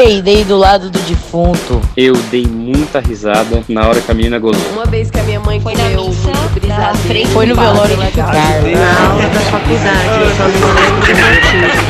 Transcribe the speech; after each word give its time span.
peidei 0.00 0.44
do 0.44 0.56
lado 0.56 0.88
do 0.88 0.98
defunto. 1.00 1.78
Eu 1.94 2.14
dei 2.30 2.46
muita 2.46 3.00
risada 3.00 3.62
na 3.68 3.86
hora 3.86 4.00
que 4.00 4.10
a 4.10 4.14
menina 4.14 4.38
gozou. 4.38 4.72
Uma 4.72 4.86
vez 4.86 5.10
que 5.10 5.20
a 5.20 5.22
minha 5.24 5.40
mãe 5.40 5.60
Foi 5.60 5.74
na 5.74 5.84
missa 5.90 6.32
da 6.66 6.94
frente 6.94 7.28
Foi 7.28 7.44
no 7.44 7.54
velório 7.54 7.94
de. 7.96 8.00
Na 8.00 9.10
aula 9.10 9.28
da 9.28 9.40
faculdade, 9.40 10.20
eu 10.22 10.30
só 10.36 10.48
não 10.48 10.72
lembro 10.74 11.00
do 11.04 11.12
motivo. 11.20 11.80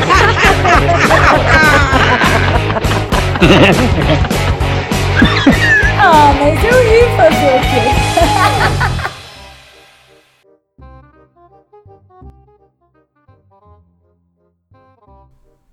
Ah, 6.02 6.32
mas 6.40 6.64
eu 6.64 6.70
ri 6.82 7.02
fazer 7.14 7.56
o 7.56 7.60
quê? 7.60 8.09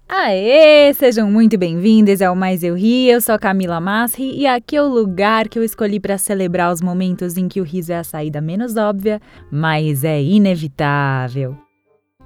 Aê, 0.10 0.94
sejam 0.94 1.30
muito 1.30 1.58
bem-vindos 1.58 2.22
ao 2.22 2.34
Mais 2.34 2.64
Eu 2.64 2.76
Ri, 2.76 3.10
eu 3.10 3.20
sou 3.20 3.38
Camila 3.38 3.82
Masri 3.82 4.40
e 4.40 4.48
aqui 4.48 4.78
é 4.78 4.82
o 4.82 4.88
lugar 4.88 5.50
que 5.50 5.60
eu 5.60 5.64
escolhi 5.66 6.00
para 6.00 6.18
celebrar 6.18 6.72
os 6.72 6.82
momentos 6.82 7.36
em 7.36 7.50
que 7.50 7.60
o 7.60 7.64
riso 7.64 7.92
é 7.92 7.98
a 7.98 8.06
saída 8.06 8.40
menos 8.40 8.78
óbvia, 8.78 9.22
mas 9.52 10.06
é 10.06 10.24
inevitável. 10.24 11.58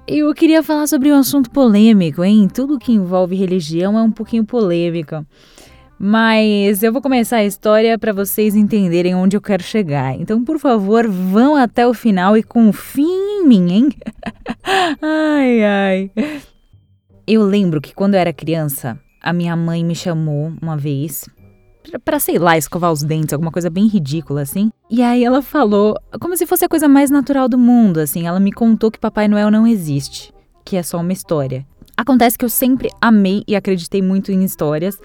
Eu 0.06 0.32
queria 0.32 0.62
falar 0.62 0.86
sobre 0.86 1.12
um 1.12 1.18
assunto 1.18 1.50
polêmico, 1.50 2.22
hein? 2.22 2.46
Tudo 2.46 2.78
que 2.78 2.92
envolve 2.92 3.34
religião 3.34 3.98
é 3.98 4.02
um 4.02 4.12
pouquinho 4.12 4.44
polêmico. 4.44 5.26
Mas 5.98 6.84
eu 6.84 6.92
vou 6.92 7.02
começar 7.02 7.38
a 7.38 7.44
história 7.44 7.98
para 7.98 8.12
vocês 8.12 8.54
entenderem 8.54 9.16
onde 9.16 9.36
eu 9.36 9.40
quero 9.40 9.62
chegar. 9.62 10.14
Então, 10.14 10.44
por 10.44 10.60
favor, 10.60 11.08
vão 11.08 11.56
até 11.56 11.84
o 11.86 11.92
final 11.92 12.36
e 12.36 12.44
confiem 12.44 13.40
em 13.40 13.46
mim, 13.46 13.72
hein? 13.72 13.88
ai, 15.02 15.64
ai. 15.64 16.10
Eu 17.26 17.44
lembro 17.44 17.80
que 17.80 17.94
quando 17.94 18.14
eu 18.14 18.20
era 18.20 18.32
criança, 18.32 18.98
a 19.20 19.32
minha 19.32 19.54
mãe 19.54 19.84
me 19.84 19.94
chamou 19.94 20.52
uma 20.60 20.76
vez 20.76 21.28
pra, 22.04 22.18
sei 22.18 22.38
lá, 22.38 22.58
escovar 22.58 22.92
os 22.92 23.02
dentes, 23.02 23.32
alguma 23.32 23.52
coisa 23.52 23.70
bem 23.70 23.86
ridícula 23.86 24.42
assim. 24.42 24.70
E 24.90 25.02
aí 25.02 25.24
ela 25.24 25.40
falou, 25.40 25.96
como 26.20 26.36
se 26.36 26.46
fosse 26.46 26.64
a 26.64 26.68
coisa 26.68 26.88
mais 26.88 27.10
natural 27.10 27.48
do 27.48 27.58
mundo, 27.58 27.98
assim. 27.98 28.26
Ela 28.26 28.40
me 28.40 28.52
contou 28.52 28.90
que 28.90 28.98
Papai 28.98 29.28
Noel 29.28 29.50
não 29.50 29.66
existe, 29.66 30.32
que 30.64 30.76
é 30.76 30.82
só 30.82 30.98
uma 30.98 31.12
história. 31.12 31.66
Acontece 31.96 32.36
que 32.36 32.44
eu 32.44 32.48
sempre 32.48 32.90
amei 33.00 33.44
e 33.46 33.54
acreditei 33.54 34.02
muito 34.02 34.32
em 34.32 34.42
histórias, 34.42 34.98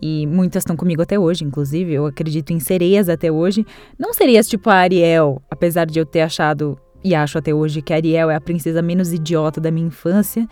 e 0.00 0.26
muitas 0.26 0.62
estão 0.62 0.76
comigo 0.76 1.00
até 1.00 1.18
hoje, 1.18 1.44
inclusive. 1.44 1.92
Eu 1.92 2.06
acredito 2.06 2.52
em 2.52 2.58
sereias 2.58 3.08
até 3.08 3.30
hoje. 3.30 3.64
Não 3.98 4.12
sereias 4.12 4.48
tipo 4.48 4.68
a 4.68 4.74
Ariel, 4.74 5.40
apesar 5.50 5.86
de 5.86 5.98
eu 5.98 6.04
ter 6.04 6.20
achado 6.20 6.76
e 7.04 7.14
acho 7.14 7.38
até 7.38 7.52
hoje 7.54 7.82
que 7.82 7.92
Ariel 7.92 8.30
é 8.30 8.34
a 8.34 8.40
princesa 8.40 8.82
menos 8.82 9.12
idiota 9.12 9.60
da 9.60 9.70
minha 9.70 9.86
infância. 9.86 10.46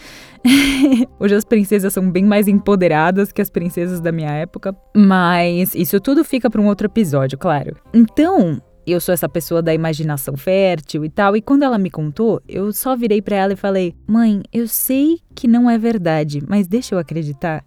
hoje 1.18 1.34
as 1.34 1.44
princesas 1.44 1.92
são 1.92 2.10
bem 2.10 2.24
mais 2.24 2.48
empoderadas 2.48 3.32
que 3.32 3.42
as 3.42 3.50
princesas 3.50 4.00
da 4.00 4.12
minha 4.12 4.30
época, 4.30 4.74
mas 4.96 5.74
isso 5.74 6.00
tudo 6.00 6.24
fica 6.24 6.50
para 6.50 6.60
um 6.60 6.66
outro 6.66 6.86
episódio, 6.86 7.38
claro. 7.38 7.76
Então, 7.92 8.60
eu 8.86 9.00
sou 9.00 9.12
essa 9.12 9.28
pessoa 9.28 9.62
da 9.62 9.74
imaginação 9.74 10.36
fértil 10.36 11.04
e 11.04 11.10
tal, 11.10 11.36
e 11.36 11.42
quando 11.42 11.62
ela 11.62 11.78
me 11.78 11.90
contou, 11.90 12.40
eu 12.48 12.72
só 12.72 12.96
virei 12.96 13.22
para 13.22 13.36
ela 13.36 13.52
e 13.52 13.56
falei: 13.56 13.94
"Mãe, 14.06 14.42
eu 14.52 14.66
sei 14.66 15.18
que 15.34 15.46
não 15.46 15.70
é 15.70 15.78
verdade, 15.78 16.42
mas 16.48 16.66
deixa 16.66 16.94
eu 16.94 16.98
acreditar." 16.98 17.64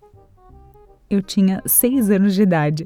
Eu 1.13 1.21
tinha 1.21 1.61
seis 1.65 2.09
anos 2.09 2.33
de 2.33 2.41
idade. 2.41 2.85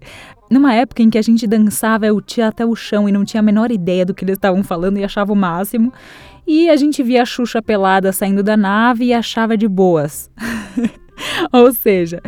Numa 0.52 0.74
época 0.74 1.02
em 1.02 1.10
que 1.10 1.18
a 1.18 1.22
gente 1.22 1.48
dançava 1.48 2.06
eu 2.06 2.20
tinha 2.20 2.48
até 2.48 2.66
o 2.66 2.76
chão 2.76 3.08
e 3.08 3.12
não 3.12 3.24
tinha 3.24 3.40
a 3.40 3.44
menor 3.44 3.72
ideia 3.72 4.06
do 4.06 4.14
que 4.14 4.26
eles 4.26 4.36
estavam 4.36 4.64
falando 4.64 4.98
e 4.98 5.04
achava 5.04 5.32
o 5.32 5.36
máximo. 5.36 5.94
E 6.46 6.70
a 6.70 6.76
gente 6.76 7.02
via 7.04 7.22
a 7.22 7.26
Xuxa 7.26 7.62
pelada 7.62 8.12
saindo 8.12 8.44
da 8.44 8.58
nave 8.58 9.06
e 9.06 9.14
achava 9.14 9.58
de 9.58 9.68
boas. 9.68 10.30
Ou 11.52 11.74
seja, 11.74 12.22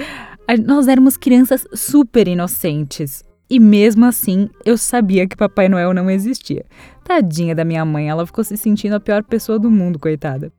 nós 0.65 0.87
éramos 0.87 1.17
crianças 1.17 1.65
super 1.73 2.27
inocentes. 2.27 3.23
E 3.49 3.59
mesmo 3.59 4.05
assim, 4.05 4.49
eu 4.63 4.77
sabia 4.77 5.27
que 5.27 5.35
Papai 5.35 5.67
Noel 5.67 5.93
não 5.93 6.09
existia. 6.09 6.65
Tadinha 7.03 7.55
da 7.55 7.65
minha 7.65 7.83
mãe, 7.83 8.07
ela 8.07 8.25
ficou 8.25 8.43
se 8.43 8.55
sentindo 8.55 8.93
a 8.93 8.99
pior 8.99 9.23
pessoa 9.23 9.57
do 9.57 9.71
mundo, 9.71 9.97
coitada. 9.97 10.51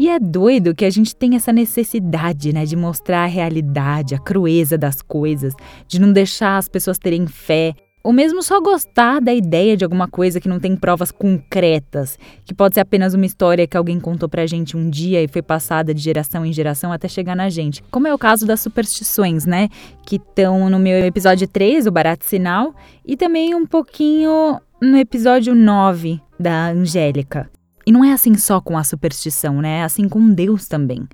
E 0.00 0.08
é 0.08 0.18
doido 0.18 0.74
que 0.74 0.86
a 0.86 0.88
gente 0.88 1.14
tem 1.14 1.36
essa 1.36 1.52
necessidade, 1.52 2.54
né, 2.54 2.64
de 2.64 2.74
mostrar 2.74 3.24
a 3.24 3.26
realidade, 3.26 4.14
a 4.14 4.18
crueza 4.18 4.78
das 4.78 5.02
coisas, 5.02 5.52
de 5.86 6.00
não 6.00 6.10
deixar 6.10 6.56
as 6.56 6.70
pessoas 6.70 6.98
terem 6.98 7.26
fé, 7.26 7.74
ou 8.02 8.10
mesmo 8.10 8.42
só 8.42 8.62
gostar 8.62 9.20
da 9.20 9.34
ideia 9.34 9.76
de 9.76 9.84
alguma 9.84 10.08
coisa 10.08 10.40
que 10.40 10.48
não 10.48 10.58
tem 10.58 10.74
provas 10.74 11.12
concretas, 11.12 12.18
que 12.46 12.54
pode 12.54 12.76
ser 12.76 12.80
apenas 12.80 13.12
uma 13.12 13.26
história 13.26 13.66
que 13.66 13.76
alguém 13.76 14.00
contou 14.00 14.26
pra 14.26 14.46
gente 14.46 14.74
um 14.74 14.88
dia 14.88 15.22
e 15.22 15.28
foi 15.28 15.42
passada 15.42 15.92
de 15.92 16.00
geração 16.00 16.46
em 16.46 16.52
geração 16.54 16.90
até 16.90 17.06
chegar 17.06 17.36
na 17.36 17.50
gente. 17.50 17.82
Como 17.90 18.08
é 18.08 18.14
o 18.14 18.18
caso 18.18 18.46
das 18.46 18.60
superstições, 18.60 19.44
né, 19.44 19.68
que 20.06 20.16
estão 20.16 20.70
no 20.70 20.78
meu 20.78 21.04
episódio 21.04 21.46
3, 21.46 21.86
o 21.86 21.90
Barato 21.90 22.24
Sinal, 22.24 22.74
e 23.06 23.18
também 23.18 23.54
um 23.54 23.66
pouquinho 23.66 24.58
no 24.80 24.96
episódio 24.96 25.54
9 25.54 26.18
da 26.38 26.68
Angélica. 26.70 27.50
E 27.90 27.92
não 27.92 28.04
é 28.04 28.12
assim 28.12 28.36
só 28.36 28.60
com 28.60 28.78
a 28.78 28.84
superstição, 28.84 29.60
né? 29.60 29.80
É 29.80 29.82
assim 29.82 30.08
com 30.08 30.32
Deus 30.32 30.68
também. 30.68 31.08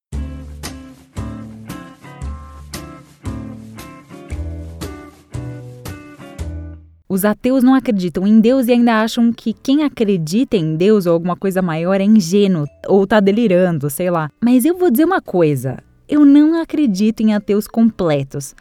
Os 7.09 7.25
ateus 7.25 7.65
não 7.65 7.73
acreditam 7.73 8.27
em 8.27 8.39
Deus 8.41 8.67
e 8.67 8.73
ainda 8.73 9.01
acham 9.01 9.33
que 9.33 9.55
quem 9.55 9.85
acredita 9.85 10.55
em 10.55 10.77
Deus 10.77 11.07
ou 11.07 11.15
alguma 11.15 11.35
coisa 11.35 11.63
maior 11.63 11.99
é 11.99 12.05
ingênuo 12.05 12.67
ou 12.87 13.07
tá 13.07 13.21
delirando, 13.21 13.89
sei 13.89 14.11
lá. 14.11 14.31
Mas 14.39 14.67
eu 14.67 14.77
vou 14.77 14.91
dizer 14.91 15.07
uma 15.07 15.23
coisa: 15.23 15.79
eu 16.07 16.27
não 16.27 16.61
acredito 16.61 17.23
em 17.23 17.33
ateus 17.33 17.67
completos. 17.67 18.55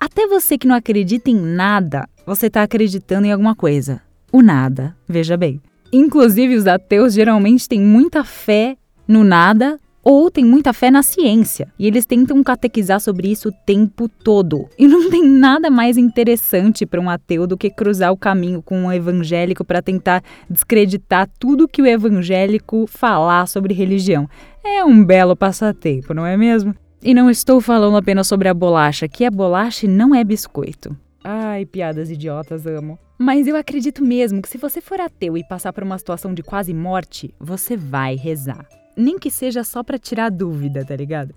Até 0.00 0.26
você 0.26 0.56
que 0.56 0.66
não 0.66 0.74
acredita 0.74 1.28
em 1.28 1.38
nada, 1.38 2.08
você 2.24 2.48
tá 2.48 2.62
acreditando 2.62 3.26
em 3.26 3.32
alguma 3.32 3.54
coisa. 3.54 4.00
O 4.32 4.40
nada, 4.40 4.96
veja 5.06 5.36
bem. 5.36 5.60
Inclusive, 5.96 6.56
os 6.56 6.66
ateus 6.66 7.14
geralmente 7.14 7.68
têm 7.68 7.80
muita 7.80 8.24
fé 8.24 8.76
no 9.06 9.22
nada 9.22 9.78
ou 10.02 10.28
têm 10.28 10.44
muita 10.44 10.72
fé 10.72 10.90
na 10.90 11.04
ciência. 11.04 11.72
E 11.78 11.86
eles 11.86 12.04
tentam 12.04 12.42
catequizar 12.42 13.00
sobre 13.00 13.28
isso 13.28 13.48
o 13.48 13.52
tempo 13.64 14.08
todo. 14.08 14.68
E 14.76 14.88
não 14.88 15.08
tem 15.08 15.24
nada 15.26 15.70
mais 15.70 15.96
interessante 15.96 16.84
para 16.84 17.00
um 17.00 17.08
ateu 17.08 17.46
do 17.46 17.56
que 17.56 17.70
cruzar 17.70 18.12
o 18.12 18.16
caminho 18.16 18.60
com 18.60 18.82
um 18.82 18.92
evangélico 18.92 19.64
para 19.64 19.80
tentar 19.80 20.22
descreditar 20.50 21.30
tudo 21.38 21.68
que 21.68 21.80
o 21.80 21.86
evangélico 21.86 22.86
falar 22.88 23.46
sobre 23.46 23.72
religião. 23.72 24.28
É 24.64 24.84
um 24.84 25.02
belo 25.04 25.36
passatempo, 25.36 26.12
não 26.12 26.26
é 26.26 26.36
mesmo? 26.36 26.74
E 27.02 27.14
não 27.14 27.30
estou 27.30 27.60
falando 27.60 27.96
apenas 27.96 28.26
sobre 28.26 28.48
a 28.48 28.54
bolacha, 28.54 29.06
que 29.06 29.24
é 29.24 29.30
bolacha 29.30 29.86
não 29.86 30.14
é 30.14 30.24
biscoito. 30.24 30.96
Ai, 31.26 31.64
piadas 31.64 32.10
idiotas, 32.10 32.66
amo. 32.66 32.98
Mas 33.18 33.46
eu 33.46 33.56
acredito 33.56 34.04
mesmo 34.04 34.42
que 34.42 34.48
se 34.48 34.58
você 34.58 34.78
for 34.78 35.00
ateu 35.00 35.38
e 35.38 35.48
passar 35.48 35.72
por 35.72 35.82
uma 35.82 35.96
situação 35.96 36.34
de 36.34 36.42
quase 36.42 36.74
morte, 36.74 37.34
você 37.40 37.78
vai 37.78 38.14
rezar. 38.14 38.68
Nem 38.94 39.18
que 39.18 39.30
seja 39.30 39.64
só 39.64 39.82
pra 39.82 39.98
tirar 39.98 40.30
dúvida, 40.30 40.84
tá 40.84 40.94
ligado? 40.94 41.34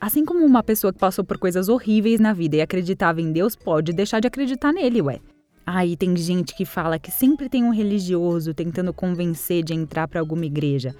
Assim 0.00 0.24
como 0.24 0.44
uma 0.44 0.62
pessoa 0.62 0.92
que 0.92 0.98
passou 1.00 1.24
por 1.24 1.36
coisas 1.36 1.68
horríveis 1.68 2.20
na 2.20 2.32
vida 2.32 2.56
e 2.56 2.60
acreditava 2.60 3.20
em 3.20 3.32
Deus 3.32 3.56
pode 3.56 3.92
deixar 3.92 4.20
de 4.20 4.28
acreditar 4.28 4.72
nele, 4.72 5.02
ué. 5.02 5.18
Aí 5.66 5.96
tem 5.96 6.14
gente 6.14 6.54
que 6.54 6.64
fala 6.64 6.98
que 6.98 7.10
sempre 7.10 7.48
tem 7.48 7.64
um 7.64 7.70
religioso 7.70 8.54
tentando 8.54 8.92
convencer 8.92 9.64
de 9.64 9.74
entrar 9.74 10.06
pra 10.06 10.20
alguma 10.20 10.44
igreja. 10.44 10.94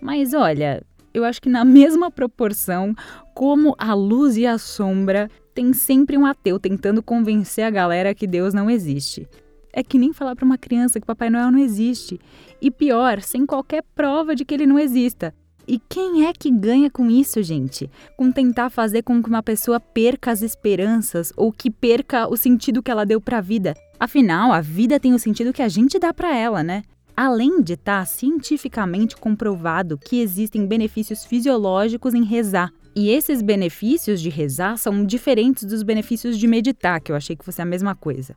Mas 0.00 0.34
olha, 0.34 0.82
eu 1.14 1.22
acho 1.22 1.40
que 1.40 1.48
na 1.48 1.62
mesma 1.66 2.10
proporção, 2.10 2.94
como 3.34 3.76
a 3.78 3.94
luz 3.94 4.36
e 4.36 4.46
a 4.46 4.58
sombra, 4.58 5.30
tem 5.56 5.72
sempre 5.72 6.18
um 6.18 6.26
ateu 6.26 6.60
tentando 6.60 7.02
convencer 7.02 7.64
a 7.64 7.70
galera 7.70 8.14
que 8.14 8.26
Deus 8.26 8.52
não 8.52 8.68
existe. 8.68 9.26
É 9.72 9.82
que 9.82 9.98
nem 9.98 10.12
falar 10.12 10.36
pra 10.36 10.44
uma 10.44 10.58
criança 10.58 11.00
que 11.00 11.06
Papai 11.06 11.30
Noel 11.30 11.50
não 11.50 11.58
existe. 11.58 12.20
E 12.60 12.70
pior, 12.70 13.22
sem 13.22 13.46
qualquer 13.46 13.82
prova 13.94 14.36
de 14.36 14.44
que 14.44 14.52
ele 14.52 14.66
não 14.66 14.78
exista. 14.78 15.34
E 15.66 15.80
quem 15.88 16.26
é 16.26 16.32
que 16.34 16.50
ganha 16.50 16.90
com 16.90 17.10
isso, 17.10 17.42
gente? 17.42 17.90
Com 18.18 18.30
tentar 18.30 18.68
fazer 18.68 19.02
com 19.02 19.22
que 19.22 19.30
uma 19.30 19.42
pessoa 19.42 19.80
perca 19.80 20.30
as 20.30 20.42
esperanças 20.42 21.32
ou 21.38 21.50
que 21.50 21.70
perca 21.70 22.28
o 22.28 22.36
sentido 22.36 22.82
que 22.82 22.90
ela 22.90 23.06
deu 23.06 23.18
pra 23.18 23.40
vida. 23.40 23.74
Afinal, 23.98 24.52
a 24.52 24.60
vida 24.60 25.00
tem 25.00 25.14
o 25.14 25.18
sentido 25.18 25.54
que 25.54 25.62
a 25.62 25.68
gente 25.68 25.98
dá 25.98 26.12
pra 26.12 26.36
ela, 26.36 26.62
né? 26.62 26.82
Além 27.16 27.62
de 27.62 27.72
estar 27.72 28.06
cientificamente 28.06 29.16
comprovado 29.16 29.96
que 29.96 30.20
existem 30.20 30.66
benefícios 30.66 31.24
fisiológicos 31.24 32.12
em 32.12 32.24
rezar. 32.24 32.70
E 32.98 33.10
esses 33.10 33.42
benefícios 33.42 34.22
de 34.22 34.30
rezar 34.30 34.78
são 34.78 35.04
diferentes 35.04 35.64
dos 35.64 35.82
benefícios 35.82 36.38
de 36.38 36.46
meditar, 36.46 36.98
que 36.98 37.12
eu 37.12 37.16
achei 37.16 37.36
que 37.36 37.44
fosse 37.44 37.60
a 37.60 37.64
mesma 37.66 37.94
coisa. 37.94 38.34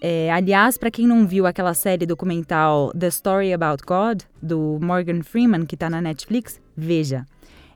É, 0.00 0.30
aliás, 0.30 0.78
para 0.78 0.92
quem 0.92 1.08
não 1.08 1.26
viu 1.26 1.44
aquela 1.44 1.74
série 1.74 2.06
documental 2.06 2.92
The 2.96 3.08
Story 3.08 3.52
About 3.52 3.82
God, 3.84 4.22
do 4.40 4.78
Morgan 4.80 5.24
Freeman, 5.24 5.66
que 5.66 5.74
está 5.74 5.90
na 5.90 6.00
Netflix, 6.00 6.60
veja. 6.76 7.26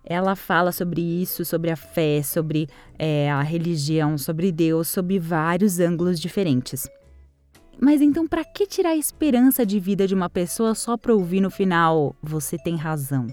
Ela 0.05 0.37
fala 0.37 0.71
sobre 0.71 1.01
isso, 1.01 1.45
sobre 1.45 1.69
a 1.69 1.77
fé, 1.77 2.23
sobre 2.23 2.69
é, 2.97 3.29
a 3.29 3.43
religião, 3.43 4.17
sobre 4.17 4.53
Deus, 4.53 4.87
sobre 4.87 5.19
vários 5.19 5.81
ângulos 5.81 6.21
diferentes. 6.21 6.89
Mas 7.81 8.01
então, 8.01 8.29
para 8.29 8.45
que 8.45 8.69
tirar 8.69 8.91
a 8.91 8.97
esperança 8.97 9.67
de 9.67 9.81
vida 9.81 10.07
de 10.07 10.15
uma 10.15 10.31
pessoa 10.31 10.77
só 10.77 10.97
para 10.97 11.13
ouvir 11.13 11.41
no 11.41 11.51
final, 11.51 12.15
você 12.23 12.57
tem 12.57 12.77
razão? 12.77 13.27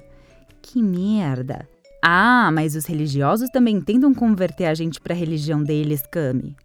Que 0.64 0.82
merda! 0.82 1.77
Ah, 2.04 2.52
mas 2.54 2.76
os 2.76 2.86
religiosos 2.86 3.50
também 3.50 3.82
tentam 3.82 4.14
converter 4.14 4.66
a 4.66 4.74
gente 4.74 5.02
para 5.02 5.14
a 5.14 5.18
religião 5.18 5.64
deles, 5.64 6.04
Cami. 6.12 6.56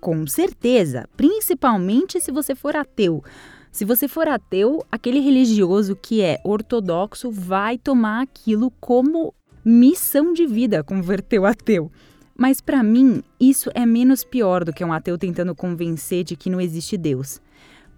Com 0.00 0.26
certeza, 0.26 1.06
principalmente 1.16 2.20
se 2.20 2.32
você 2.32 2.54
for 2.54 2.74
ateu. 2.74 3.22
Se 3.70 3.84
você 3.84 4.08
for 4.08 4.26
ateu, 4.26 4.84
aquele 4.90 5.20
religioso 5.20 5.94
que 5.94 6.22
é 6.22 6.40
ortodoxo 6.44 7.30
vai 7.30 7.78
tomar 7.78 8.22
aquilo 8.22 8.70
como 8.80 9.34
missão 9.64 10.32
de 10.32 10.46
vida 10.46 10.82
converter 10.82 11.38
o 11.38 11.44
ateu. 11.44 11.90
Mas 12.36 12.60
para 12.60 12.82
mim, 12.82 13.22
isso 13.38 13.70
é 13.74 13.84
menos 13.84 14.24
pior 14.24 14.64
do 14.64 14.72
que 14.72 14.84
um 14.84 14.92
ateu 14.92 15.18
tentando 15.18 15.54
convencer 15.54 16.24
de 16.24 16.34
que 16.34 16.48
não 16.48 16.60
existe 16.60 16.96
Deus. 16.96 17.40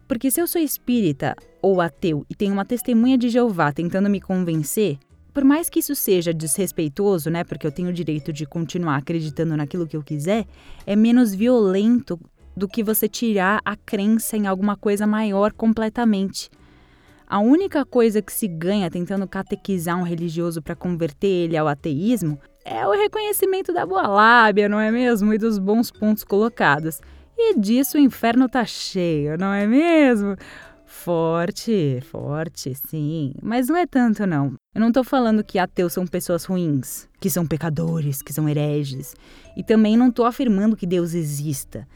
Porque 0.09 0.31
se 0.31 0.41
eu 0.41 0.47
sou 0.49 0.61
espírita 0.61 1.37
ou 1.63 1.81
ateu 1.81 2.27
e 2.29 2.35
tenho 2.35 2.53
uma 2.53 2.65
testemunha 2.65 3.17
de 3.17 3.29
Jeová 3.29 3.73
tentando 3.73 4.11
me 4.11 4.21
convencer, 4.21 4.99
por 5.33 5.45
mais 5.45 5.69
que 5.69 5.81
isso 5.81 5.95
seja 5.95 6.33
desrespeitoso, 6.33 7.31
né, 7.31 7.45
porque 7.45 7.67
eu 7.67 7.73
tenho 7.73 7.89
o 7.89 7.93
direito 7.93 8.33
de 8.33 8.47
continuar 8.47 8.97
acreditando 8.97 9.57
naquilo 9.57 9.87
que 9.87 9.97
eu 9.97 10.03
quiser, 10.03 10.47
é 10.87 10.95
menos 10.95 11.35
violento 11.35 12.21
do 12.57 12.69
que 12.69 12.83
você 12.83 13.09
tirar 13.09 13.61
a 13.65 13.75
crença 13.77 14.37
em 14.37 14.47
alguma 14.47 14.77
coisa 14.77 15.07
maior 15.07 15.53
completamente. 15.53 16.51
A 17.27 17.39
única 17.39 17.85
coisa 17.85 18.21
que 18.21 18.33
se 18.33 18.47
ganha 18.47 18.91
tentando 18.91 19.27
catequizar 19.27 19.99
um 19.99 20.03
religioso 20.03 20.61
para 20.61 20.77
converter 20.77 21.27
ele 21.27 21.57
ao 21.57 21.67
ateísmo 21.67 22.39
é 22.63 22.87
o 22.87 22.93
reconhecimento 22.93 23.73
da 23.73 23.87
boa 23.87 24.07
lábia, 24.07 24.69
não 24.69 24.79
é 24.79 24.91
mesmo? 24.91 25.33
E 25.33 25.39
dos 25.39 25.59
bons 25.59 25.91
pontos 25.91 26.25
colocados. 26.25 27.01
E 27.37 27.59
disso 27.59 27.97
o 27.97 28.01
inferno 28.01 28.49
tá 28.51 28.67
cheio, 28.67 29.39
não 29.39 29.53
é 29.53 29.67
mesmo? 29.67 30.37
Forte, 30.85 32.01
forte, 32.03 32.75
sim. 32.75 33.33
Mas 33.43 33.67
não 33.69 33.77
é 33.77 33.87
tanto, 33.87 34.27
não. 34.27 34.55
Eu 34.75 34.81
não 34.81 34.91
tô 34.91 35.05
falando 35.05 35.45
que 35.45 35.59
ateus 35.59 35.93
são 35.93 36.07
pessoas 36.07 36.47
ruins, 36.47 37.07
que 37.21 37.29
são 37.29 37.47
pecadores, 37.47 38.23
que 38.23 38.33
são 38.33 38.49
hereges. 38.49 39.15
E 39.55 39.63
também 39.63 39.99
não 39.99 40.11
tô 40.11 40.25
afirmando 40.25 40.77
que 40.77 40.87
Deus 40.87 41.13
exista 41.13 41.87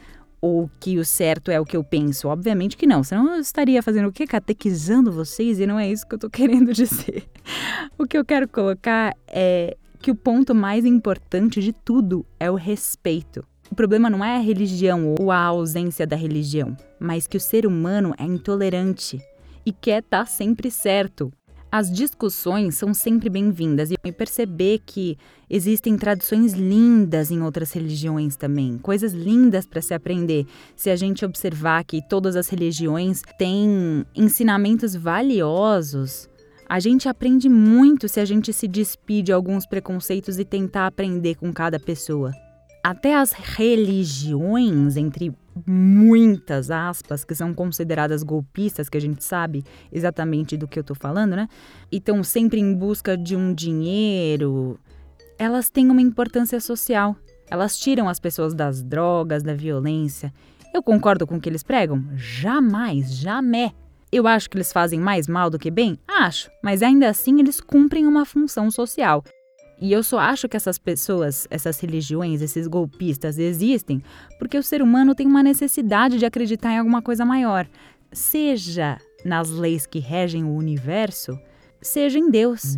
ou 0.43 0.71
que 0.79 0.99
o 0.99 1.05
certo 1.05 1.51
é 1.51 1.59
o 1.59 1.65
que 1.65 1.75
eu 1.75 1.83
penso. 1.83 2.29
Obviamente 2.29 2.77
que 2.77 2.87
não, 2.87 3.03
senão 3.03 3.35
eu 3.35 3.41
estaria 3.41 3.83
fazendo 3.83 4.09
o 4.09 4.13
quê? 4.13 4.27
Catequizando 4.27 5.11
vocês 5.11 5.59
e 5.59 5.67
não 5.67 5.79
é 5.79 5.91
isso 5.91 6.07
que 6.07 6.17
eu 6.17 6.19
tô 6.19 6.29
querendo 6.31 6.75
dizer. 6.75 7.25
o 7.97 8.07
que 8.07 8.19
eu 8.19 8.25
quero 8.27 8.47
colocar 8.47 9.15
é 9.27 9.75
que 9.99 10.11
o 10.11 10.15
ponto 10.15 10.55
mais 10.55 10.85
importante 10.85 11.63
de 11.63 11.73
tudo 11.73 12.27
é 12.39 12.51
o 12.51 12.57
respeito. 12.57 13.43
O 13.71 13.75
problema 13.75 14.11
não 14.11 14.23
é 14.23 14.37
a 14.37 14.41
religião 14.41 15.15
ou 15.19 15.33
a 15.33 15.39
ausência 15.39 16.07
da 16.07 16.15
religião, 16.15 16.77
mas 17.01 17.27
que 17.27 17.39
o 17.39 17.41
ser 17.41 17.67
humano 17.67 18.15
é 18.19 18.25
intolerante 18.25 19.19
e 19.65 19.73
quer 19.73 20.03
estar 20.03 20.21
tá 20.21 20.27
sempre 20.27 20.71
certo. 20.71 21.33
As 21.77 21.93
discussões 21.93 22.75
são 22.75 22.95
sempre 22.95 23.29
bem-vindas 23.29 23.91
e 23.91 24.11
perceber 24.11 24.81
que 24.87 25.19
existem 25.51 25.95
tradições 25.99 26.55
lindas 26.55 27.31
em 27.31 27.43
outras 27.43 27.71
religiões 27.71 28.35
também, 28.35 28.79
coisas 28.79 29.13
lindas 29.13 29.67
para 29.67 29.83
se 29.83 29.93
aprender. 29.93 30.47
Se 30.75 30.89
a 30.89 30.97
gente 30.97 31.23
observar 31.23 31.85
que 31.85 32.01
todas 32.09 32.35
as 32.35 32.49
religiões 32.49 33.21
têm 33.37 34.07
ensinamentos 34.15 34.97
valiosos, 34.97 36.31
a 36.67 36.81
gente 36.81 37.11
aprende 37.11 37.47
muito 37.47 38.09
se 38.09 38.21
a 38.21 38.25
gente 38.25 38.55
se 38.55 38.67
despide 38.67 39.25
de 39.25 39.33
alguns 39.33 39.67
preconceitos 39.67 40.39
e 40.39 40.47
tentar 40.47 40.87
aprender 40.87 41.35
com 41.35 41.53
cada 41.53 41.79
pessoa. 41.79 42.33
Até 42.83 43.15
as 43.15 43.33
religiões, 43.33 44.97
entre 44.97 45.31
muitas 45.67 46.71
aspas, 46.71 47.25
que 47.25 47.35
são 47.35 47.55
consideradas 47.55 48.23
golpistas, 48.23 48.89
que 48.89 48.99
a 48.99 49.01
gente 49.01 49.23
sabe 49.23 49.65
exatamente 49.93 50.57
do 50.57 50.67
que 50.67 50.79
eu 50.79 50.85
tô 50.85 50.95
falando, 50.95 51.37
né? 51.37 51.49
E 51.91 51.97
estão 51.97 52.23
sempre 52.23 52.61
em 52.61 52.75
busca 52.75 53.17
de 53.17 53.37
um 53.37 53.55
dinheiro. 53.55 54.79
Elas 55.39 55.71
têm 55.71 55.91
uma 55.91 56.03
importância 56.03 56.61
social. 56.61 57.17
Elas 57.49 57.79
tiram 57.79 58.09
as 58.09 58.19
pessoas 58.19 58.55
das 58.55 58.83
drogas, 58.83 59.43
da 59.43 59.55
violência. 59.55 60.33
Eu 60.75 60.83
concordo 60.83 61.27
com 61.27 61.37
o 61.37 61.41
que 61.41 61.49
eles 61.49 61.63
pregam? 61.63 62.05
Jamais, 62.15 63.15
jamais. 63.15 63.73
Eu 64.13 64.27
acho 64.27 64.49
que 64.49 64.57
eles 64.57 64.73
fazem 64.73 65.01
mais 65.01 65.27
mal 65.27 65.51
do 65.51 65.59
que 65.59 65.71
bem? 65.71 65.99
Acho, 66.07 66.51
mas 66.63 66.83
ainda 66.83 67.09
assim 67.09 67.41
eles 67.41 67.61
cumprem 67.61 68.07
uma 68.07 68.25
função 68.25 68.71
social. 68.71 69.23
E 69.81 69.93
eu 69.93 70.03
só 70.03 70.19
acho 70.19 70.49
que 70.49 70.57
essas 70.57 70.79
pessoas, 70.79 71.47
essas 71.51 71.79
religiões, 71.79 72.41
esses 72.41 72.67
golpistas 72.67 73.39
existem 73.39 74.03
porque 74.39 74.57
o 74.57 74.63
ser 74.63 74.81
humano 74.81 75.15
tem 75.15 75.27
uma 75.27 75.43
necessidade 75.43 76.19
de 76.19 76.25
acreditar 76.25 76.73
em 76.73 76.79
alguma 76.79 77.03
coisa 77.03 77.25
maior, 77.25 77.69
seja 78.13 78.99
nas 79.25 79.51
leis 79.51 79.87
que 79.87 79.99
regem 79.99 80.45
o 80.45 80.55
universo, 80.55 81.39
seja 81.81 82.19
em 82.19 82.31
Deus. 82.31 82.77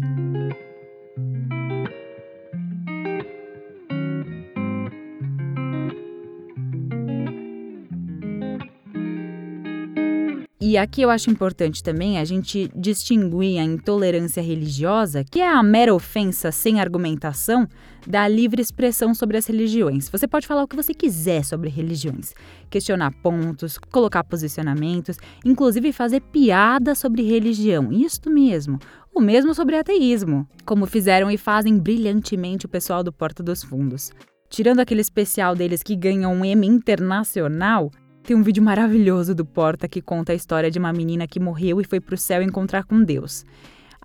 E 10.60 10.76
aqui 10.76 11.02
eu 11.02 11.10
acho 11.10 11.30
importante 11.30 11.84
também 11.84 12.18
a 12.18 12.24
gente 12.24 12.68
distinguir 12.74 13.60
a 13.60 13.62
intolerância 13.62 14.42
religiosa, 14.42 15.22
que 15.22 15.40
é 15.40 15.48
a 15.48 15.62
mera 15.62 15.94
ofensa 15.94 16.50
sem 16.50 16.80
argumentação, 16.80 17.68
da 18.04 18.26
livre 18.26 18.60
expressão 18.60 19.14
sobre 19.14 19.36
as 19.36 19.46
religiões. 19.46 20.08
Você 20.08 20.26
pode 20.26 20.48
falar 20.48 20.64
o 20.64 20.68
que 20.68 20.74
você 20.74 20.92
quiser 20.92 21.44
sobre 21.44 21.68
religiões, 21.68 22.32
questionar 22.68 23.12
pontos, 23.22 23.78
colocar 23.78 24.24
posicionamentos, 24.24 25.16
inclusive 25.44 25.92
fazer 25.92 26.22
piada 26.22 26.94
sobre 26.94 27.22
religião. 27.22 27.92
Isto 27.92 28.28
mesmo. 28.28 28.80
O 29.14 29.20
mesmo 29.20 29.54
sobre 29.54 29.76
ateísmo, 29.76 30.48
como 30.64 30.86
fizeram 30.86 31.30
e 31.30 31.36
fazem 31.36 31.78
brilhantemente 31.78 32.66
o 32.66 32.68
pessoal 32.68 33.04
do 33.04 33.12
Porta 33.12 33.44
dos 33.44 33.62
Fundos. 33.62 34.10
Tirando 34.48 34.80
aquele 34.80 35.02
especial 35.02 35.54
deles 35.54 35.82
que 35.84 35.94
ganham 35.94 36.32
um 36.32 36.44
Emmy 36.44 36.66
internacional, 36.66 37.90
tem 38.28 38.36
um 38.36 38.42
vídeo 38.42 38.62
maravilhoso 38.62 39.34
do 39.34 39.42
Porta 39.42 39.88
que 39.88 40.02
conta 40.02 40.32
a 40.32 40.34
história 40.34 40.70
de 40.70 40.78
uma 40.78 40.92
menina 40.92 41.26
que 41.26 41.40
morreu 41.40 41.80
e 41.80 41.84
foi 41.84 41.98
pro 41.98 42.14
céu 42.14 42.42
encontrar 42.42 42.84
com 42.84 43.02
Deus. 43.02 43.42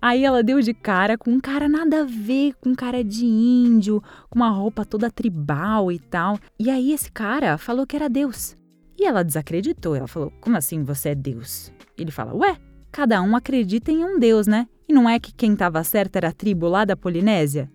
Aí 0.00 0.24
ela 0.24 0.42
deu 0.42 0.62
de 0.62 0.72
cara 0.72 1.18
com 1.18 1.30
um 1.30 1.38
cara 1.38 1.68
nada 1.68 2.00
a 2.00 2.04
ver, 2.04 2.54
com 2.54 2.74
cara 2.74 3.04
de 3.04 3.26
índio, 3.26 4.02
com 4.30 4.38
uma 4.38 4.48
roupa 4.48 4.82
toda 4.82 5.10
tribal 5.10 5.92
e 5.92 5.98
tal. 5.98 6.38
E 6.58 6.70
aí 6.70 6.92
esse 6.92 7.12
cara 7.12 7.58
falou 7.58 7.86
que 7.86 7.96
era 7.96 8.08
Deus. 8.08 8.56
E 8.98 9.04
ela 9.04 9.22
desacreditou. 9.22 9.94
Ela 9.94 10.08
falou: 10.08 10.32
Como 10.40 10.56
assim 10.56 10.82
você 10.82 11.10
é 11.10 11.14
Deus? 11.14 11.70
Ele 11.94 12.10
fala: 12.10 12.34
Ué, 12.34 12.56
cada 12.90 13.20
um 13.20 13.36
acredita 13.36 13.92
em 13.92 14.02
um 14.06 14.18
Deus, 14.18 14.46
né? 14.46 14.66
E 14.88 14.94
não 14.94 15.06
é 15.06 15.20
que 15.20 15.34
quem 15.34 15.52
estava 15.52 15.84
certo 15.84 16.16
era 16.16 16.28
a 16.28 16.32
tribo 16.32 16.66
lá 16.66 16.86
da 16.86 16.96
Polinésia? 16.96 17.70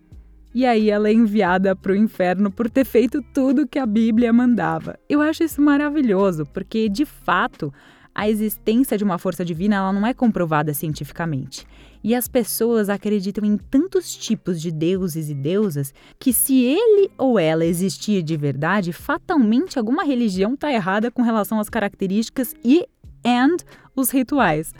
E 0.53 0.65
aí 0.65 0.89
ela 0.89 1.09
é 1.09 1.13
enviada 1.13 1.75
para 1.75 1.91
o 1.91 1.95
inferno 1.95 2.51
por 2.51 2.69
ter 2.69 2.85
feito 2.85 3.21
tudo 3.33 3.67
que 3.67 3.77
a 3.77 3.85
Bíblia 3.85 4.33
mandava. 4.33 4.97
Eu 5.07 5.21
acho 5.21 5.43
isso 5.43 5.61
maravilhoso, 5.61 6.45
porque 6.47 6.89
de 6.89 7.05
fato 7.05 7.71
a 8.13 8.27
existência 8.27 8.97
de 8.97 9.03
uma 9.03 9.17
força 9.19 9.45
divina 9.45 9.75
ela 9.75 9.93
não 9.93 10.05
é 10.05 10.13
comprovada 10.13 10.73
cientificamente. 10.73 11.65
E 12.03 12.15
as 12.15 12.27
pessoas 12.27 12.89
acreditam 12.89 13.45
em 13.45 13.57
tantos 13.57 14.15
tipos 14.15 14.59
de 14.59 14.71
deuses 14.71 15.29
e 15.29 15.35
deusas 15.35 15.93
que 16.17 16.33
se 16.33 16.63
ele 16.63 17.11
ou 17.17 17.37
ela 17.37 17.65
existir 17.65 18.23
de 18.23 18.35
verdade, 18.35 18.91
fatalmente 18.91 19.77
alguma 19.77 20.03
religião 20.03 20.53
está 20.53 20.71
errada 20.71 21.11
com 21.11 21.21
relação 21.21 21.59
às 21.59 21.69
características 21.69 22.55
e 22.63 22.85
and 23.25 23.57
os 23.95 24.09
rituais. 24.09 24.73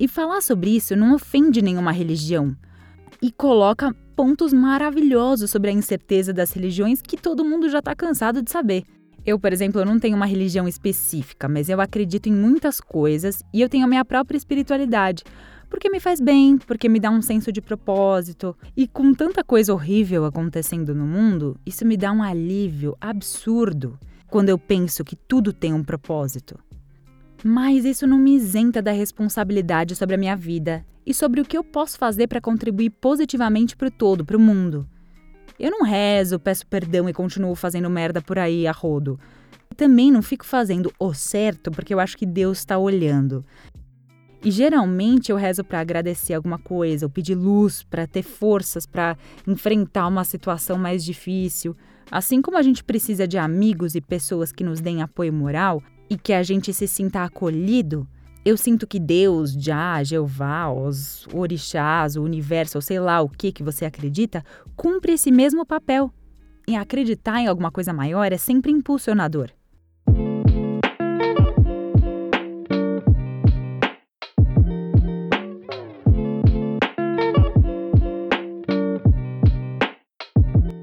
E 0.00 0.08
falar 0.08 0.40
sobre 0.40 0.70
isso 0.74 0.96
não 0.96 1.14
ofende 1.14 1.60
nenhuma 1.60 1.92
religião 1.92 2.56
e 3.20 3.30
coloca 3.30 3.94
pontos 4.22 4.52
maravilhosos 4.52 5.50
sobre 5.50 5.70
a 5.70 5.72
incerteza 5.72 6.32
das 6.32 6.52
religiões 6.52 7.02
que 7.02 7.16
todo 7.16 7.44
mundo 7.44 7.68
já 7.68 7.80
está 7.80 7.92
cansado 7.92 8.40
de 8.40 8.52
saber. 8.52 8.84
Eu, 9.26 9.36
por 9.36 9.52
exemplo, 9.52 9.80
eu 9.80 9.84
não 9.84 9.98
tenho 9.98 10.14
uma 10.14 10.26
religião 10.26 10.68
específica, 10.68 11.48
mas 11.48 11.68
eu 11.68 11.80
acredito 11.80 12.28
em 12.28 12.32
muitas 12.32 12.80
coisas 12.80 13.42
e 13.52 13.60
eu 13.60 13.68
tenho 13.68 13.84
a 13.84 13.88
minha 13.88 14.04
própria 14.04 14.36
espiritualidade. 14.38 15.24
Porque 15.68 15.90
me 15.90 15.98
faz 15.98 16.20
bem, 16.20 16.56
porque 16.56 16.88
me 16.88 17.00
dá 17.00 17.10
um 17.10 17.20
senso 17.20 17.50
de 17.50 17.60
propósito. 17.60 18.56
E 18.76 18.86
com 18.86 19.12
tanta 19.12 19.42
coisa 19.42 19.74
horrível 19.74 20.24
acontecendo 20.24 20.94
no 20.94 21.04
mundo, 21.04 21.58
isso 21.66 21.84
me 21.84 21.96
dá 21.96 22.12
um 22.12 22.22
alívio 22.22 22.96
absurdo 23.00 23.98
quando 24.28 24.50
eu 24.50 24.56
penso 24.56 25.02
que 25.02 25.16
tudo 25.16 25.52
tem 25.52 25.74
um 25.74 25.82
propósito. 25.82 26.56
Mas 27.42 27.84
isso 27.84 28.06
não 28.06 28.18
me 28.18 28.36
isenta 28.36 28.80
da 28.80 28.92
responsabilidade 28.92 29.96
sobre 29.96 30.14
a 30.14 30.18
minha 30.18 30.36
vida 30.36 30.86
e 31.04 31.12
sobre 31.12 31.40
o 31.40 31.44
que 31.44 31.56
eu 31.56 31.64
posso 31.64 31.98
fazer 31.98 32.26
para 32.26 32.40
contribuir 32.40 32.90
positivamente 32.90 33.76
para 33.76 33.88
o 33.88 33.90
todo, 33.90 34.24
para 34.24 34.36
o 34.36 34.40
mundo. 34.40 34.88
Eu 35.58 35.70
não 35.70 35.82
rezo, 35.82 36.38
peço 36.38 36.66
perdão 36.66 37.08
e 37.08 37.12
continuo 37.12 37.54
fazendo 37.54 37.90
merda 37.90 38.20
por 38.20 38.38
aí 38.38 38.66
a 38.66 38.72
rodo. 38.72 39.18
Também 39.76 40.10
não 40.10 40.22
fico 40.22 40.44
fazendo 40.44 40.92
o 40.98 41.14
certo 41.14 41.70
porque 41.70 41.94
eu 41.94 42.00
acho 42.00 42.16
que 42.16 42.26
Deus 42.26 42.58
está 42.58 42.78
olhando. 42.78 43.44
E 44.44 44.50
geralmente 44.50 45.30
eu 45.30 45.36
rezo 45.36 45.62
para 45.62 45.78
agradecer 45.78 46.34
alguma 46.34 46.58
coisa, 46.58 47.06
ou 47.06 47.10
pedir 47.10 47.36
luz, 47.36 47.84
para 47.84 48.08
ter 48.08 48.22
forças 48.22 48.84
para 48.84 49.16
enfrentar 49.46 50.08
uma 50.08 50.24
situação 50.24 50.76
mais 50.76 51.04
difícil. 51.04 51.76
Assim 52.10 52.42
como 52.42 52.58
a 52.58 52.62
gente 52.62 52.82
precisa 52.82 53.26
de 53.26 53.38
amigos 53.38 53.94
e 53.94 54.00
pessoas 54.00 54.50
que 54.50 54.64
nos 54.64 54.80
deem 54.80 55.00
apoio 55.00 55.32
moral 55.32 55.80
e 56.10 56.16
que 56.16 56.32
a 56.32 56.42
gente 56.42 56.74
se 56.74 56.88
sinta 56.88 57.22
acolhido, 57.22 58.06
Eu 58.44 58.56
sinto 58.56 58.88
que 58.88 58.98
Deus, 58.98 59.52
Já, 59.52 60.02
Jeová, 60.02 60.68
os 60.68 61.28
orixás, 61.32 62.16
o 62.16 62.24
universo, 62.24 62.76
ou 62.78 62.82
sei 62.82 62.98
lá 62.98 63.20
o 63.20 63.28
que 63.28 63.52
que 63.52 63.62
você 63.62 63.84
acredita, 63.84 64.44
cumpre 64.74 65.12
esse 65.12 65.30
mesmo 65.30 65.64
papel. 65.64 66.12
E 66.66 66.74
acreditar 66.74 67.40
em 67.40 67.46
alguma 67.46 67.70
coisa 67.70 67.92
maior 67.92 68.32
é 68.32 68.36
sempre 68.36 68.72
impulsionador. 68.72 69.50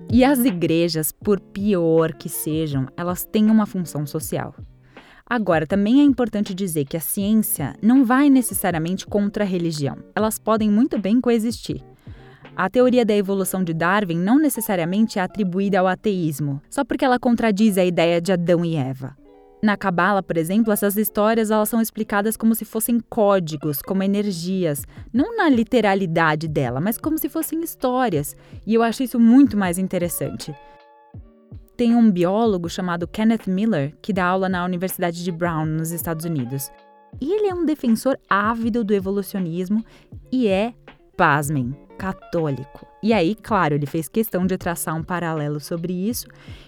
E 0.10 0.24
as 0.24 0.40
igrejas, 0.40 1.12
por 1.12 1.42
pior 1.42 2.14
que 2.14 2.30
sejam, 2.30 2.88
elas 2.96 3.26
têm 3.26 3.50
uma 3.50 3.66
função 3.66 4.06
social. 4.06 4.56
Agora, 5.30 5.68
também 5.68 6.02
é 6.02 6.04
importante 6.04 6.56
dizer 6.56 6.86
que 6.86 6.98
a 6.98 7.00
ciência 7.00 7.76
não 7.84 8.04
vai 8.04 8.32
necessariamente 8.32 9.06
contra 9.06 9.44
a 9.44 9.48
religião. 9.48 9.98
Elas 10.16 10.40
podem 10.40 10.72
muito 10.72 10.98
bem 10.98 11.22
coexistir. 11.22 11.84
A 12.56 12.68
teoria 12.68 13.06
da 13.06 13.16
evolução 13.16 13.64
de 13.64 13.72
Darwin 13.72 14.18
não 14.18 14.40
necessariamente 14.40 15.20
é 15.20 15.22
atribuída 15.22 15.80
ao 15.80 15.88
ateísmo, 15.88 16.60
só 16.68 16.84
porque 16.84 17.06
ela 17.06 17.20
contradiz 17.20 17.78
a 17.78 17.86
ideia 17.86 18.20
de 18.20 18.32
Adão 18.32 18.66
e 18.66 18.76
Eva. 18.76 19.16
Na 19.62 19.78
Cabala, 19.78 20.24
por 20.24 20.36
exemplo, 20.36 20.74
essas 20.74 20.98
histórias 20.98 21.52
elas 21.52 21.70
são 21.70 21.80
explicadas 21.80 22.36
como 22.36 22.56
se 22.56 22.66
fossem 22.66 23.00
códigos, 23.00 23.84
como 23.84 24.02
energias, 24.02 24.84
não 25.14 25.38
na 25.38 25.48
literalidade 25.48 26.48
dela, 26.48 26.82
mas 26.82 26.98
como 26.98 27.20
se 27.20 27.30
fossem 27.30 27.62
histórias. 27.62 28.36
E 28.66 28.74
eu 28.74 28.82
acho 28.82 29.04
isso 29.04 29.20
muito 29.20 29.56
mais 29.56 29.78
interessante 29.78 30.56
tem 31.80 31.96
um 31.96 32.12
biólogo 32.12 32.70
chamado 32.70 33.08
Kenneth 33.08 33.48
Miller 33.48 33.96
que 34.02 34.12
dá 34.12 34.26
aula 34.26 34.50
na 34.50 34.66
Universidade 34.66 35.24
de 35.24 35.32
Brown, 35.32 35.66
nos 35.66 35.92
Estados 35.92 36.26
Unidos. 36.26 36.70
E 37.22 37.32
ele 37.32 37.48
é 37.48 37.56
um 37.56 37.66
defensor 37.66 38.20
ávido 38.30 38.84
do 38.84 38.94
evolucionismo 38.94 39.82
e 40.30 40.50
é, 40.50 40.74
pasmem, 41.16 41.74
católico. 41.98 42.86
E 43.02 43.14
aí, 43.14 43.34
claro, 43.34 43.76
ele 43.76 43.86
fez 43.86 44.10
questão 44.10 44.46
de 44.46 44.58
traçar 44.58 44.94
um 44.94 45.02
paralelo 45.02 45.58
sobre 45.62 45.94
isso, 45.94 46.28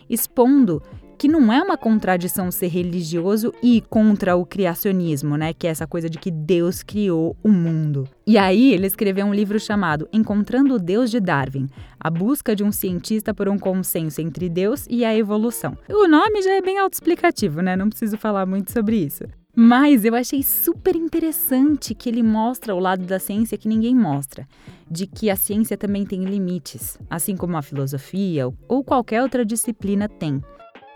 expondo 0.09 0.81
que 1.21 1.27
não 1.27 1.53
é 1.53 1.61
uma 1.61 1.77
contradição 1.77 2.49
ser 2.49 2.69
religioso 2.69 3.53
e 3.61 3.79
contra 3.79 4.35
o 4.35 4.43
criacionismo, 4.43 5.37
né? 5.37 5.53
Que 5.53 5.67
é 5.67 5.69
essa 5.69 5.85
coisa 5.85 6.09
de 6.09 6.17
que 6.17 6.31
Deus 6.31 6.81
criou 6.81 7.37
o 7.43 7.49
mundo. 7.49 8.07
E 8.25 8.39
aí 8.39 8.73
ele 8.73 8.87
escreveu 8.87 9.27
um 9.27 9.31
livro 9.31 9.59
chamado 9.59 10.09
Encontrando 10.11 10.73
o 10.73 10.79
Deus 10.79 11.11
de 11.11 11.19
Darwin: 11.19 11.69
A 11.99 12.09
busca 12.09 12.55
de 12.55 12.63
um 12.63 12.71
cientista 12.71 13.35
por 13.35 13.47
um 13.47 13.59
consenso 13.59 14.19
entre 14.19 14.49
Deus 14.49 14.87
e 14.89 15.05
a 15.05 15.15
evolução. 15.15 15.77
O 15.87 16.07
nome 16.07 16.41
já 16.41 16.53
é 16.53 16.61
bem 16.61 16.79
autoexplicativo, 16.79 17.61
né? 17.61 17.75
Não 17.75 17.87
preciso 17.87 18.17
falar 18.17 18.47
muito 18.47 18.71
sobre 18.71 18.95
isso. 18.95 19.25
Mas 19.55 20.03
eu 20.03 20.15
achei 20.15 20.41
super 20.41 20.95
interessante 20.95 21.93
que 21.93 22.09
ele 22.09 22.23
mostra 22.23 22.73
o 22.73 22.79
lado 22.79 23.05
da 23.05 23.19
ciência 23.19 23.59
que 23.59 23.67
ninguém 23.67 23.93
mostra, 23.93 24.47
de 24.89 25.05
que 25.05 25.29
a 25.29 25.35
ciência 25.35 25.77
também 25.77 26.03
tem 26.03 26.23
limites, 26.23 26.97
assim 27.07 27.37
como 27.37 27.55
a 27.57 27.61
filosofia 27.61 28.51
ou 28.67 28.83
qualquer 28.83 29.21
outra 29.21 29.45
disciplina 29.45 30.09
tem. 30.09 30.41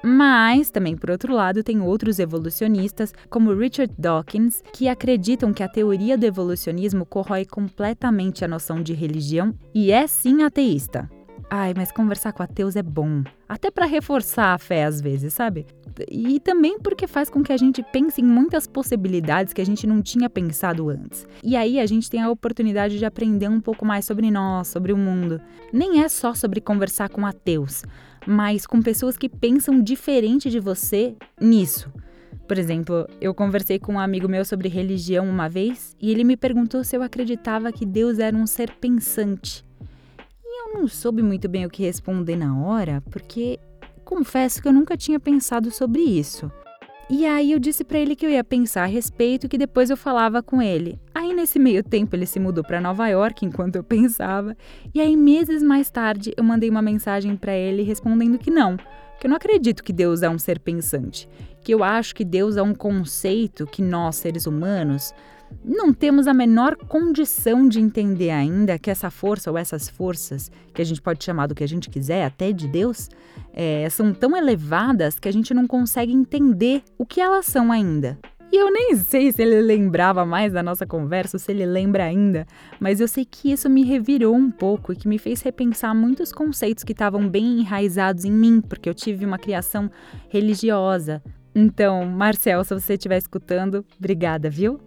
Mas, 0.05 0.69
também 0.69 0.95
por 0.95 1.09
outro 1.09 1.33
lado, 1.33 1.63
tem 1.63 1.81
outros 1.81 2.19
evolucionistas, 2.19 3.11
como 3.27 3.51
Richard 3.55 3.91
Dawkins, 3.97 4.61
que 4.71 4.87
acreditam 4.87 5.51
que 5.51 5.63
a 5.63 5.67
teoria 5.67 6.15
do 6.15 6.25
evolucionismo 6.25 7.07
corrói 7.07 7.43
completamente 7.43 8.45
a 8.45 8.47
noção 8.47 8.83
de 8.83 8.93
religião 8.93 9.51
e 9.73 9.91
é 9.91 10.05
sim 10.05 10.43
ateísta. 10.43 11.09
Ai, 11.49 11.73
mas 11.75 11.91
conversar 11.91 12.33
com 12.33 12.43
ateus 12.43 12.75
é 12.75 12.83
bom. 12.83 13.23
Até 13.49 13.71
para 13.71 13.85
reforçar 13.85 14.53
a 14.53 14.57
fé 14.59 14.83
às 14.83 15.01
vezes, 15.01 15.33
sabe? 15.33 15.65
E 16.09 16.39
também 16.39 16.79
porque 16.79 17.07
faz 17.07 17.29
com 17.29 17.41
que 17.41 17.53
a 17.53 17.57
gente 17.57 17.81
pense 17.81 18.21
em 18.21 18.25
muitas 18.25 18.67
possibilidades 18.67 19.53
que 19.53 19.61
a 19.61 19.65
gente 19.65 19.87
não 19.87 20.01
tinha 20.01 20.29
pensado 20.29 20.89
antes. 20.89 21.27
E 21.43 21.55
aí 21.55 21.79
a 21.79 21.85
gente 21.85 22.09
tem 22.09 22.21
a 22.21 22.29
oportunidade 22.29 22.99
de 22.99 23.05
aprender 23.05 23.47
um 23.47 23.61
pouco 23.61 23.85
mais 23.85 24.05
sobre 24.05 24.29
nós, 24.29 24.67
sobre 24.67 24.91
o 24.91 24.97
mundo. 24.97 25.41
Nem 25.71 26.01
é 26.01 26.09
só 26.09 26.33
sobre 26.33 26.61
conversar 26.61 27.09
com 27.09 27.25
ateus 27.25 27.83
mas 28.25 28.65
com 28.65 28.81
pessoas 28.81 29.17
que 29.17 29.29
pensam 29.29 29.81
diferente 29.81 30.49
de 30.49 30.59
você 30.59 31.15
nisso. 31.39 31.91
Por 32.47 32.57
exemplo, 32.57 33.07
eu 33.19 33.33
conversei 33.33 33.79
com 33.79 33.93
um 33.93 33.99
amigo 33.99 34.27
meu 34.27 34.45
sobre 34.45 34.69
religião 34.69 35.27
uma 35.27 35.49
vez 35.49 35.95
e 35.99 36.11
ele 36.11 36.23
me 36.23 36.37
perguntou 36.37 36.83
se 36.83 36.95
eu 36.95 37.01
acreditava 37.01 37.71
que 37.71 37.85
Deus 37.85 38.19
era 38.19 38.35
um 38.37 38.45
ser 38.45 38.71
pensante. 38.73 39.65
E 40.43 40.61
eu 40.63 40.79
não 40.79 40.87
soube 40.87 41.23
muito 41.23 41.49
bem 41.49 41.65
o 41.65 41.69
que 41.69 41.83
responder 41.83 42.35
na 42.35 42.57
hora, 42.59 43.01
porque 43.09 43.59
confesso 44.03 44.61
que 44.61 44.67
eu 44.67 44.73
nunca 44.73 44.95
tinha 44.95 45.19
pensado 45.19 45.71
sobre 45.71 46.01
isso. 46.01 46.51
E 47.07 47.23
aí 47.23 47.51
eu 47.51 47.59
disse 47.59 47.83
para 47.83 47.99
ele 47.99 48.15
que 48.15 48.25
eu 48.25 48.31
ia 48.31 48.43
pensar 48.43 48.83
a 48.83 48.87
respeito 48.87 49.45
e 49.45 49.49
que 49.49 49.59
depois 49.59 49.91
eu 49.91 49.97
falava 49.97 50.41
com 50.41 50.59
ele. 50.59 50.99
Aí 51.13 51.35
nesse 51.35 51.59
meio 51.59 51.83
tempo 51.83 52.15
ele 52.15 52.25
se 52.25 52.39
mudou 52.39 52.63
para 52.63 52.81
Nova 52.81 53.07
York 53.07 53.45
enquanto 53.45 53.75
eu 53.75 53.83
pensava, 53.83 54.57
e 54.91 54.99
aí 54.99 55.15
meses 55.15 55.61
mais 55.61 55.91
tarde 55.91 56.33
eu 56.35 56.43
mandei 56.43 56.67
uma 56.67 56.81
mensagem 56.81 57.35
para 57.37 57.53
ele 57.53 57.83
respondendo 57.83 58.39
que 58.39 58.49
não, 58.49 58.75
que 59.19 59.27
eu 59.27 59.29
não 59.29 59.37
acredito 59.37 59.83
que 59.83 59.93
Deus 59.93 60.23
é 60.23 60.29
um 60.29 60.39
ser 60.39 60.59
pensante, 60.59 61.29
que 61.61 61.71
eu 61.71 61.83
acho 61.83 62.15
que 62.15 62.25
Deus 62.25 62.57
é 62.57 62.63
um 62.63 62.73
conceito 62.73 63.67
que 63.67 63.83
nós 63.83 64.15
seres 64.15 64.47
humanos 64.47 65.13
não 65.63 65.93
temos 65.93 66.27
a 66.27 66.33
menor 66.33 66.75
condição 66.75 67.67
de 67.67 67.79
entender 67.79 68.29
ainda 68.29 68.77
que 68.77 68.89
essa 68.89 69.09
força 69.09 69.51
ou 69.51 69.57
essas 69.57 69.89
forças, 69.89 70.51
que 70.73 70.81
a 70.81 70.85
gente 70.85 71.01
pode 71.01 71.23
chamar 71.23 71.47
do 71.47 71.55
que 71.55 71.63
a 71.63 71.67
gente 71.67 71.89
quiser, 71.89 72.25
até 72.25 72.51
de 72.51 72.67
Deus, 72.67 73.09
é, 73.53 73.87
são 73.89 74.13
tão 74.13 74.35
elevadas 74.35 75.19
que 75.19 75.27
a 75.27 75.33
gente 75.33 75.53
não 75.53 75.67
consegue 75.67 76.11
entender 76.11 76.83
o 76.97 77.05
que 77.05 77.21
elas 77.21 77.45
são 77.45 77.71
ainda. 77.71 78.17
E 78.51 78.57
eu 78.57 78.71
nem 78.71 78.95
sei 78.95 79.31
se 79.31 79.41
ele 79.41 79.59
lembrava 79.59 80.25
mais 80.25 80.53
da 80.53 80.63
nossa 80.63 80.85
conversa, 80.85 81.35
ou 81.35 81.39
se 81.39 81.51
ele 81.51 81.65
lembra 81.65 82.05
ainda, 82.05 82.45
mas 82.79 83.01
eu 83.01 83.07
sei 83.07 83.25
que 83.25 83.51
isso 83.51 83.69
me 83.69 83.83
revirou 83.83 84.35
um 84.35 84.51
pouco 84.51 84.93
e 84.93 84.95
que 84.95 85.07
me 85.07 85.17
fez 85.17 85.41
repensar 85.41 85.93
muitos 85.93 86.31
conceitos 86.31 86.83
que 86.83 86.93
estavam 86.93 87.27
bem 87.27 87.59
enraizados 87.59 88.23
em 88.23 88.31
mim, 88.31 88.61
porque 88.61 88.87
eu 88.87 88.93
tive 88.93 89.25
uma 89.25 89.37
criação 89.37 89.89
religiosa. 90.29 91.21
Então, 91.53 92.05
Marcel, 92.05 92.63
se 92.63 92.73
você 92.73 92.93
estiver 92.93 93.17
escutando, 93.17 93.85
obrigada, 93.97 94.49
viu? 94.49 94.79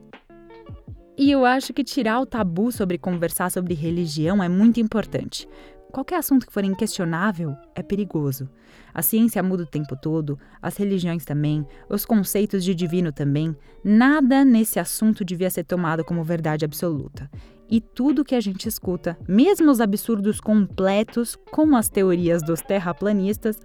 E 1.18 1.32
eu 1.32 1.44
acho 1.44 1.72
que 1.72 1.82
tirar 1.82 2.20
o 2.20 2.26
tabu 2.26 2.70
sobre 2.70 2.96
conversar 2.96 3.50
sobre 3.50 3.74
religião 3.74 4.40
é 4.40 4.48
muito 4.48 4.78
importante. 4.78 5.48
Qualquer 5.90 6.16
assunto 6.16 6.46
que 6.46 6.52
for 6.52 6.62
inquestionável 6.62 7.56
é 7.74 7.82
perigoso. 7.82 8.48
A 8.94 9.02
ciência 9.02 9.42
muda 9.42 9.64
o 9.64 9.66
tempo 9.66 9.96
todo, 9.96 10.38
as 10.62 10.76
religiões 10.76 11.24
também, 11.24 11.66
os 11.88 12.04
conceitos 12.04 12.62
de 12.62 12.72
divino 12.72 13.10
também. 13.10 13.56
Nada 13.82 14.44
nesse 14.44 14.78
assunto 14.78 15.24
devia 15.24 15.50
ser 15.50 15.64
tomado 15.64 16.04
como 16.04 16.22
verdade 16.22 16.64
absoluta. 16.64 17.28
E 17.68 17.80
tudo 17.80 18.24
que 18.24 18.36
a 18.36 18.40
gente 18.40 18.68
escuta, 18.68 19.18
mesmo 19.26 19.72
os 19.72 19.80
absurdos 19.80 20.40
completos, 20.40 21.36
como 21.50 21.76
as 21.76 21.88
teorias 21.88 22.44
dos 22.44 22.60
terraplanistas, 22.60 23.58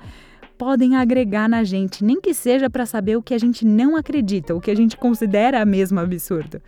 podem 0.57 0.95
agregar 0.95 1.47
na 1.47 1.63
gente, 1.63 2.03
nem 2.03 2.19
que 2.19 2.33
seja 2.33 2.67
para 2.67 2.87
saber 2.87 3.15
o 3.15 3.21
que 3.21 3.33
a 3.33 3.37
gente 3.37 3.63
não 3.63 3.95
acredita, 3.95 4.55
o 4.55 4.61
que 4.61 4.71
a 4.71 4.75
gente 4.75 4.97
considera 4.97 5.63
mesmo 5.65 5.99
absurdo. 5.99 6.59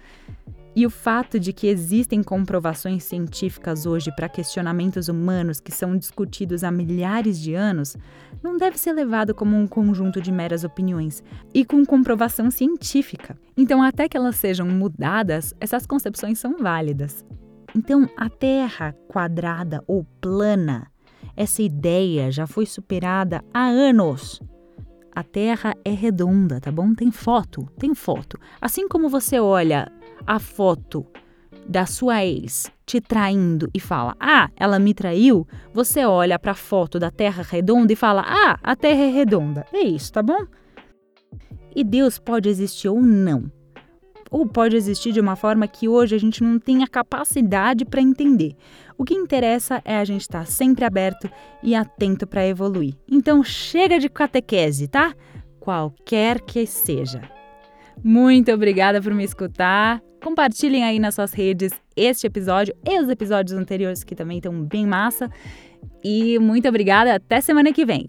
E 0.75 0.85
o 0.85 0.89
fato 0.89 1.39
de 1.39 1.53
que 1.53 1.67
existem 1.67 2.21
comprovações 2.21 3.05
científicas 3.05 3.85
hoje 3.85 4.13
para 4.13 4.27
questionamentos 4.27 5.07
humanos 5.07 5.61
que 5.61 5.71
são 5.71 5.97
discutidos 5.97 6.65
há 6.65 6.71
milhares 6.71 7.39
de 7.39 7.53
anos 7.53 7.95
não 8.43 8.57
deve 8.57 8.77
ser 8.77 8.91
levado 8.91 9.33
como 9.33 9.55
um 9.55 9.67
conjunto 9.67 10.19
de 10.19 10.33
meras 10.33 10.65
opiniões 10.65 11.23
e 11.53 11.63
com 11.63 11.85
comprovação 11.85 12.51
científica. 12.51 13.37
Então, 13.55 13.81
até 13.81 14.09
que 14.09 14.17
elas 14.17 14.35
sejam 14.35 14.67
mudadas, 14.67 15.53
essas 15.61 15.85
concepções 15.85 16.39
são 16.39 16.57
válidas. 16.57 17.25
Então, 17.73 18.09
a 18.17 18.29
Terra 18.29 18.93
quadrada 19.07 19.81
ou 19.87 20.05
plana, 20.19 20.91
essa 21.37 21.61
ideia 21.61 22.29
já 22.29 22.45
foi 22.45 22.65
superada 22.65 23.41
há 23.53 23.65
anos. 23.65 24.41
A 25.13 25.23
Terra 25.23 25.73
é 25.85 25.91
redonda, 25.91 26.59
tá 26.59 26.69
bom? 26.69 26.93
Tem 26.93 27.09
foto, 27.11 27.65
tem 27.79 27.95
foto. 27.95 28.37
Assim 28.59 28.89
como 28.89 29.07
você 29.07 29.39
olha 29.39 29.89
a 30.25 30.39
foto 30.39 31.05
da 31.67 31.85
sua 31.85 32.23
ex 32.23 32.71
te 32.85 33.01
traindo 33.01 33.69
e 33.73 33.79
fala: 33.79 34.15
"Ah, 34.19 34.49
ela 34.55 34.79
me 34.79 34.93
traiu", 34.93 35.47
você 35.73 36.05
olha 36.05 36.37
para 36.37 36.51
a 36.51 36.55
foto 36.55 36.99
da 36.99 37.09
Terra 37.09 37.43
redonda 37.43 37.91
e 37.91 37.95
fala: 37.95 38.23
"Ah, 38.25 38.59
a 38.63 38.75
Terra 38.75 39.03
é 39.03 39.09
redonda". 39.09 39.65
É 39.73 39.81
isso, 39.81 40.11
tá 40.13 40.21
bom? 40.21 40.45
E 41.75 41.83
Deus 41.83 42.17
pode 42.17 42.47
existir 42.47 42.87
ou 42.87 43.01
não. 43.01 43.51
Ou 44.31 44.47
pode 44.47 44.75
existir 44.75 45.11
de 45.11 45.19
uma 45.19 45.35
forma 45.35 45.67
que 45.67 45.87
hoje 45.87 46.15
a 46.15 46.19
gente 46.19 46.43
não 46.43 46.57
tem 46.57 46.83
a 46.83 46.87
capacidade 46.87 47.85
para 47.85 48.01
entender. 48.01 48.55
O 48.97 49.03
que 49.03 49.13
interessa 49.13 49.81
é 49.83 49.97
a 49.97 50.05
gente 50.05 50.21
estar 50.21 50.39
tá 50.39 50.45
sempre 50.45 50.85
aberto 50.85 51.29
e 51.61 51.75
atento 51.75 52.25
para 52.25 52.47
evoluir. 52.47 52.95
Então 53.09 53.43
chega 53.43 53.99
de 53.99 54.09
catequese, 54.09 54.87
tá? 54.87 55.13
Qualquer 55.59 56.41
que 56.41 56.65
seja. 56.65 57.34
Muito 58.03 58.51
obrigada 58.51 59.01
por 59.01 59.13
me 59.13 59.23
escutar. 59.23 60.01
Compartilhem 60.23 60.83
aí 60.83 60.99
nas 60.99 61.15
suas 61.15 61.33
redes 61.33 61.71
este 61.95 62.27
episódio 62.27 62.75
e 62.87 62.99
os 62.99 63.09
episódios 63.09 63.57
anteriores 63.57 64.03
que 64.03 64.15
também 64.15 64.37
estão 64.37 64.63
bem 64.63 64.85
massa. 64.85 65.29
E 66.03 66.37
muito 66.39 66.67
obrigada, 66.67 67.15
até 67.15 67.41
semana 67.41 67.71
que 67.71 67.85
vem. 67.85 68.07